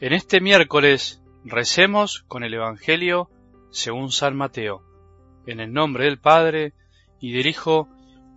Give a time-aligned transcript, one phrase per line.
[0.00, 3.28] En este miércoles recemos con el Evangelio
[3.70, 4.82] según San Mateo,
[5.46, 6.72] en el nombre del Padre,
[7.20, 7.86] y del Hijo,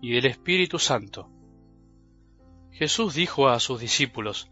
[0.02, 1.30] y del Espíritu Santo.
[2.74, 4.52] Jesús dijo a sus discípulos,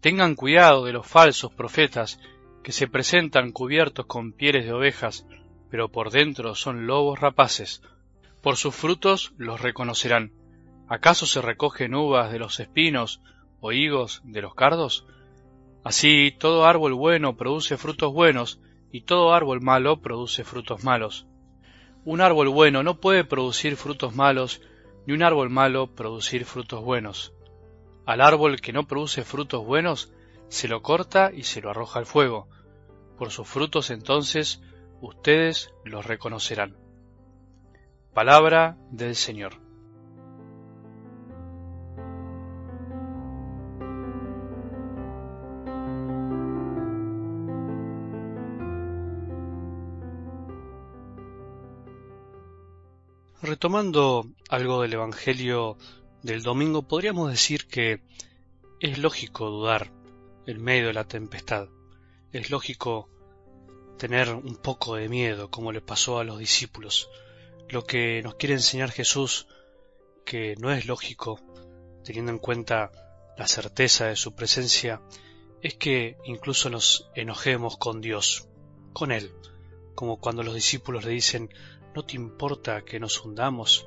[0.00, 2.18] Tengan cuidado de los falsos profetas
[2.62, 5.26] que se presentan cubiertos con pieles de ovejas,
[5.70, 7.82] pero por dentro son lobos rapaces.
[8.40, 10.32] Por sus frutos los reconocerán.
[10.88, 13.20] ¿Acaso se recogen uvas de los espinos
[13.60, 15.04] o higos de los cardos?
[15.88, 18.60] Así todo árbol bueno produce frutos buenos,
[18.92, 21.26] y todo árbol malo produce frutos malos.
[22.04, 24.60] Un árbol bueno no puede producir frutos malos,
[25.06, 27.32] ni un árbol malo producir frutos buenos.
[28.04, 30.12] Al árbol que no produce frutos buenos,
[30.48, 32.48] se lo corta y se lo arroja al fuego.
[33.16, 34.60] Por sus frutos entonces
[35.00, 36.76] ustedes los reconocerán.
[38.12, 39.67] Palabra del Señor.
[53.48, 55.78] Retomando algo del Evangelio
[56.22, 58.02] del domingo, podríamos decir que
[58.78, 59.90] es lógico dudar
[60.46, 61.68] en medio de la tempestad.
[62.30, 63.08] Es lógico
[63.96, 67.08] tener un poco de miedo, como le pasó a los discípulos.
[67.70, 69.46] Lo que nos quiere enseñar Jesús,
[70.26, 71.40] que no es lógico,
[72.04, 72.92] teniendo en cuenta
[73.38, 75.00] la certeza de su presencia,
[75.62, 78.46] es que incluso nos enojemos con Dios,
[78.92, 79.32] con Él,
[79.98, 81.50] como cuando los discípulos le dicen,
[81.92, 83.84] ¿no te importa que nos hundamos?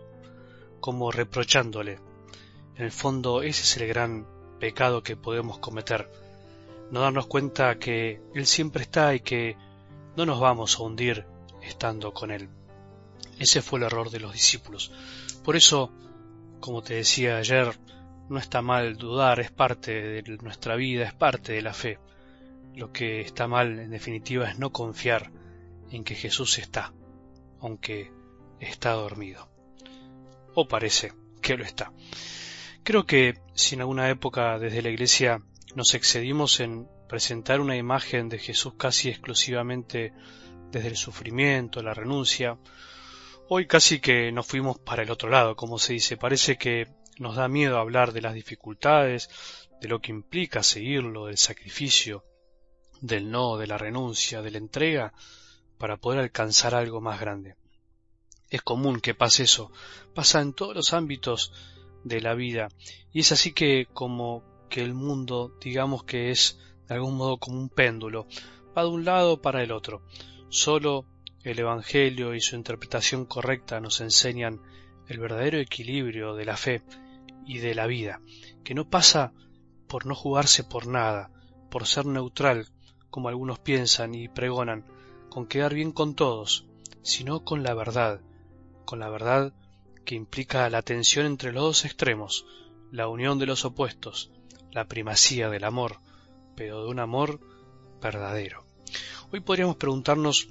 [0.82, 2.00] como reprochándole.
[2.76, 4.28] En el fondo ese es el gran
[4.60, 6.12] pecado que podemos cometer,
[6.92, 9.56] no darnos cuenta que Él siempre está y que
[10.18, 11.26] no nos vamos a hundir
[11.62, 12.50] estando con Él.
[13.40, 14.92] Ese fue el error de los discípulos.
[15.46, 15.94] Por eso,
[16.60, 17.80] como te decía ayer,
[18.28, 22.00] no está mal dudar, es parte de nuestra vida, es parte de la fe.
[22.76, 25.32] Lo que está mal, en definitiva, es no confiar
[25.92, 26.94] en que Jesús está,
[27.60, 28.12] aunque
[28.60, 29.50] está dormido.
[30.56, 31.92] O parece que lo está.
[32.84, 35.42] Creo que si en alguna época desde la Iglesia
[35.76, 40.14] nos excedimos en presentar una imagen de Jesús casi exclusivamente
[40.72, 42.58] desde el sufrimiento, la renuncia,
[43.50, 46.18] hoy casi que nos fuimos para el otro lado, como se dice.
[46.18, 46.88] Parece que
[47.20, 49.30] nos da miedo hablar de las dificultades,
[49.82, 52.24] de lo que implica seguirlo, del sacrificio,
[53.02, 55.14] del no, de la renuncia, de la entrega,
[55.82, 57.56] para poder alcanzar algo más grande.
[58.52, 59.72] Es común que pase eso,
[60.14, 61.54] pasa en todos los ámbitos
[62.04, 62.68] de la vida,
[63.12, 67.58] y es así que como que el mundo, digamos que es de algún modo como
[67.58, 68.28] un péndulo,
[68.78, 70.04] va de un lado para el otro.
[70.50, 71.08] Solo
[71.42, 74.62] el Evangelio y su interpretación correcta nos enseñan
[75.08, 76.84] el verdadero equilibrio de la fe
[77.44, 78.22] y de la vida,
[78.64, 79.34] que no pasa
[79.88, 81.32] por no jugarse por nada,
[81.72, 82.68] por ser neutral,
[83.10, 84.86] como algunos piensan y pregonan,
[85.32, 86.66] con quedar bien con todos,
[87.04, 88.20] sino con la verdad,
[88.84, 89.54] con la verdad
[90.04, 92.46] que implica la tensión entre los dos extremos,
[92.92, 94.30] la unión de los opuestos,
[94.74, 96.00] la primacía del amor,
[96.58, 97.40] pero de un amor
[98.02, 98.66] verdadero.
[99.32, 100.50] Hoy podríamos preguntarnos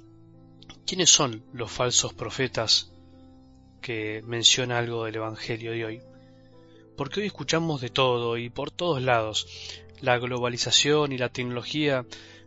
[0.87, 2.91] quiénes son los falsos profetas
[3.81, 6.01] que menciona algo del Evangelio de hoy.
[6.97, 9.45] Porque hoy escuchamos de todo y por todos lados.
[10.01, 12.03] La globalización y la tecnología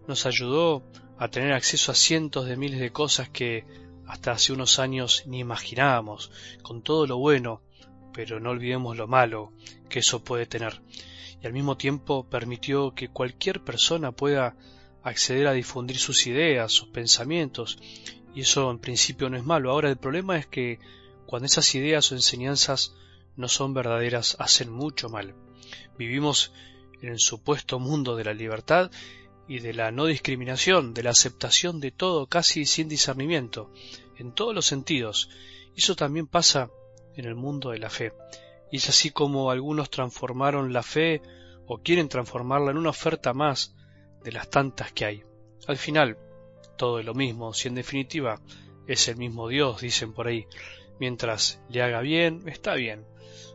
[0.08, 0.82] nos ayudó
[1.18, 3.64] a tener acceso a cientos de miles de cosas que
[4.06, 6.30] hasta hace unos años ni imaginábamos,
[6.62, 7.62] con todo lo bueno,
[8.12, 9.52] pero no olvidemos lo malo
[9.88, 10.80] que eso puede tener
[11.44, 14.56] y al mismo tiempo permitió que cualquier persona pueda
[15.02, 17.78] acceder a difundir sus ideas, sus pensamientos,
[18.34, 19.70] y eso en principio no es malo.
[19.70, 20.78] Ahora el problema es que
[21.26, 22.94] cuando esas ideas o enseñanzas
[23.36, 25.34] no son verdaderas, hacen mucho mal.
[25.98, 26.52] Vivimos
[27.02, 28.90] en el supuesto mundo de la libertad
[29.46, 33.70] y de la no discriminación, de la aceptación de todo casi sin discernimiento,
[34.16, 35.28] en todos los sentidos.
[35.76, 36.70] Eso también pasa
[37.16, 38.12] en el mundo de la fe.
[38.70, 41.22] Y es así como algunos transformaron la fe
[41.66, 43.74] o quieren transformarla en una oferta más
[44.22, 45.22] de las tantas que hay.
[45.66, 46.18] Al final,
[46.76, 48.40] todo es lo mismo, si en definitiva
[48.86, 50.46] es el mismo Dios, dicen por ahí.
[50.98, 53.06] Mientras le haga bien, está bien.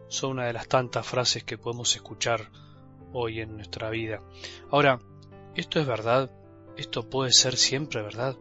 [0.08, 2.50] Son una de las tantas frases que podemos escuchar
[3.14, 4.22] hoy en nuestra vida.
[4.72, 5.00] Ahora,
[5.56, 6.32] ¿esto es verdad?
[6.78, 8.38] ¿Esto puede ser siempre verdad?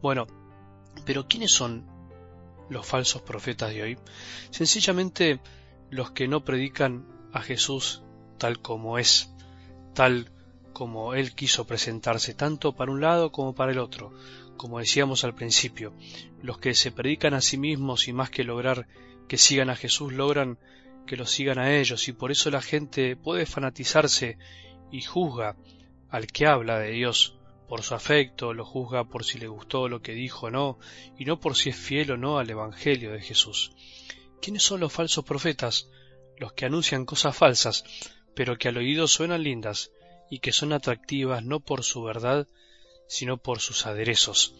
[0.00, 0.26] Bueno,
[1.04, 1.86] pero ¿quiénes son
[2.68, 3.98] los falsos profetas de hoy?
[4.50, 5.40] Sencillamente
[5.90, 8.02] los que no predican a Jesús
[8.38, 9.32] tal como es,
[9.94, 10.30] tal
[10.72, 14.12] como Él quiso presentarse, tanto para un lado como para el otro.
[14.56, 15.94] Como decíamos al principio,
[16.42, 18.86] los que se predican a sí mismos y más que lograr
[19.28, 20.58] que sigan a Jesús, logran
[21.06, 24.38] que lo sigan a ellos y por eso la gente puede fanatizarse
[24.90, 25.56] y juzga
[26.14, 27.34] al que habla de Dios
[27.68, 30.78] por su afecto, lo juzga por si le gustó lo que dijo o no,
[31.18, 33.72] y no por si es fiel o no al Evangelio de Jesús.
[34.40, 35.88] ¿Quiénes son los falsos profetas?
[36.38, 37.82] Los que anuncian cosas falsas,
[38.36, 39.90] pero que al oído suenan lindas,
[40.30, 42.46] y que son atractivas no por su verdad,
[43.08, 44.54] sino por sus aderezos.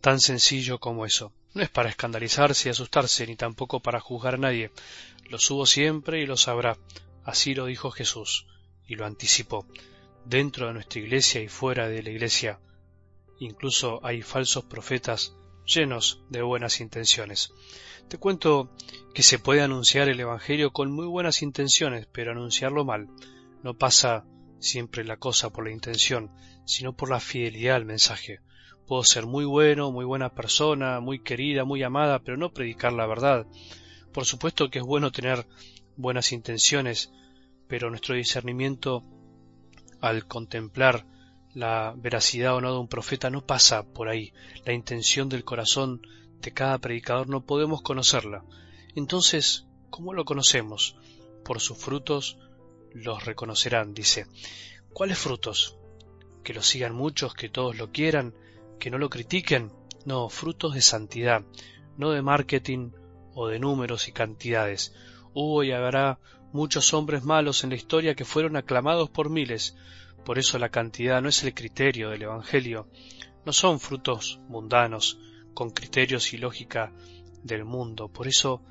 [0.00, 1.32] Tan sencillo como eso.
[1.54, 4.72] No es para escandalizarse y asustarse, ni tampoco para juzgar a nadie.
[5.30, 6.76] Lo subo siempre y lo sabrá.
[7.22, 8.48] Así lo dijo Jesús,
[8.88, 9.64] y lo anticipó
[10.26, 12.60] dentro de nuestra iglesia y fuera de la iglesia.
[13.38, 17.52] Incluso hay falsos profetas llenos de buenas intenciones.
[18.08, 18.70] Te cuento
[19.14, 23.08] que se puede anunciar el Evangelio con muy buenas intenciones, pero anunciarlo mal.
[23.62, 24.24] No pasa
[24.58, 26.30] siempre la cosa por la intención,
[26.64, 28.40] sino por la fidelidad al mensaje.
[28.86, 33.06] Puedo ser muy bueno, muy buena persona, muy querida, muy amada, pero no predicar la
[33.06, 33.46] verdad.
[34.12, 35.46] Por supuesto que es bueno tener
[35.96, 37.12] buenas intenciones,
[37.68, 39.02] pero nuestro discernimiento
[40.00, 41.06] al contemplar
[41.54, 44.32] la veracidad o no de un profeta no pasa por ahí.
[44.64, 46.06] La intención del corazón
[46.40, 48.44] de cada predicador no podemos conocerla.
[48.94, 50.96] Entonces, ¿cómo lo conocemos?
[51.44, 52.38] Por sus frutos
[52.92, 54.26] los reconocerán, dice.
[54.92, 55.78] ¿Cuáles frutos?
[56.44, 58.34] Que lo sigan muchos, que todos lo quieran,
[58.78, 59.72] que no lo critiquen.
[60.04, 61.42] No, frutos de santidad,
[61.96, 62.90] no de marketing
[63.34, 64.94] o de números y cantidades.
[65.34, 66.18] Hubo y habrá
[66.52, 69.76] muchos hombres malos en la historia que fueron aclamados por miles.
[70.24, 72.88] Por eso la cantidad no es el criterio del Evangelio,
[73.44, 75.18] no son frutos mundanos,
[75.54, 76.92] con criterios y lógica
[77.42, 78.08] del mundo.
[78.08, 78.62] Por eso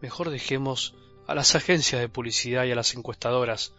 [0.00, 0.96] mejor dejemos
[1.26, 3.74] a las agencias de publicidad y a las encuestadoras,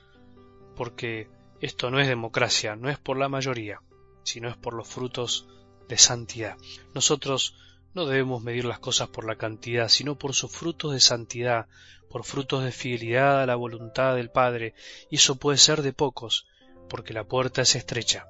[0.76, 1.30] porque
[1.60, 3.82] esto no es democracia, no es por la mayoría,
[4.24, 5.48] sino es por los frutos
[5.88, 6.58] de santidad.
[6.94, 7.56] Nosotros
[7.94, 11.68] no debemos medir las cosas por la cantidad, sino por sus frutos de santidad,
[12.10, 14.74] por frutos de fidelidad a la voluntad del Padre,
[15.10, 16.48] y eso puede ser de pocos,
[16.90, 18.28] porque la puerta es estrecha.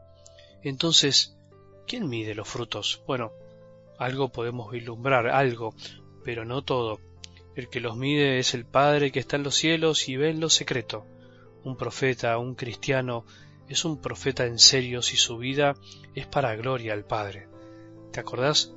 [0.64, 1.38] Entonces,
[1.88, 3.04] ¿quién mide los frutos?
[3.08, 3.32] Bueno,
[3.98, 5.74] algo podemos vislumbrar, algo,
[6.24, 7.00] pero no todo.
[7.56, 10.40] El que los mide es el Padre que está en los cielos y ve en
[10.40, 11.06] lo secreto.
[11.64, 13.26] Un profeta, un cristiano,
[13.70, 15.76] es un profeta en serio si su vida
[16.16, 17.48] es para gloria al Padre.
[18.12, 18.74] ¿Te acordás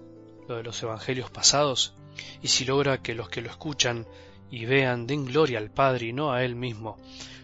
[0.48, 1.94] lo de los evangelios pasados,
[2.43, 4.06] y si logra que los que lo escuchan
[4.50, 6.96] y vean den gloria al Padre y no a Él mismo.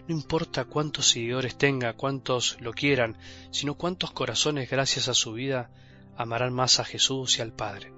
[0.09, 3.17] No importa cuántos seguidores tenga, cuántos lo quieran,
[3.51, 5.71] sino cuántos corazones gracias a su vida
[6.17, 7.93] amarán más a Jesús y al Padre.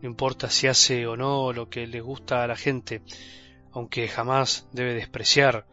[0.00, 3.02] No importa si hace o no lo que le gusta a la gente,
[3.72, 5.66] aunque jamás debe despreciar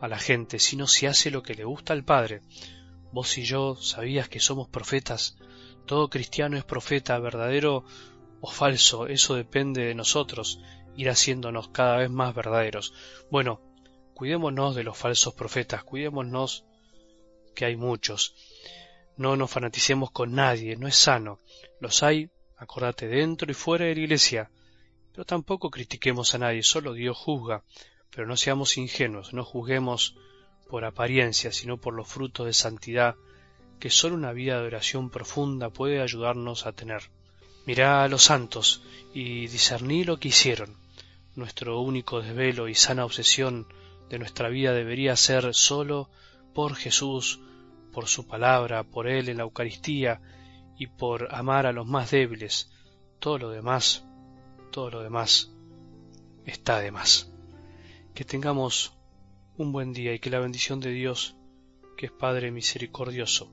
[0.00, 2.42] a la gente, sino si hace lo que le gusta al Padre.
[3.12, 5.38] Vos y yo sabías que somos profetas,
[5.88, 7.82] todo cristiano es profeta, verdadero
[8.42, 10.60] o falso, eso depende de nosotros,
[10.96, 12.92] ir haciéndonos cada vez más verdaderos.
[13.30, 13.62] Bueno,
[14.14, 16.66] cuidémonos de los falsos profetas, cuidémonos
[17.56, 18.34] que hay muchos.
[19.16, 21.40] No nos fanaticemos con nadie, no es sano.
[21.80, 24.50] Los hay, acordate, dentro y fuera de la iglesia.
[25.12, 27.64] Pero tampoco critiquemos a nadie, solo Dios juzga.
[28.10, 30.16] Pero no seamos ingenuos, no juzguemos
[30.68, 33.16] por apariencia, sino por los frutos de santidad
[33.78, 37.02] que sólo una vida de oración profunda puede ayudarnos a tener.
[37.66, 38.82] Mirá a los santos
[39.14, 40.76] y discerní lo que hicieron.
[41.34, 43.66] Nuestro único desvelo y sana obsesión
[44.08, 46.10] de nuestra vida debería ser sólo
[46.54, 47.40] por Jesús,
[47.92, 50.20] por su palabra, por Él en la Eucaristía
[50.78, 52.70] y por amar a los más débiles.
[53.18, 54.04] Todo lo demás,
[54.70, 55.52] todo lo demás
[56.46, 57.30] está de más.
[58.14, 58.94] Que tengamos
[59.56, 61.36] un buen día y que la bendición de Dios,
[61.96, 63.52] que es Padre misericordioso,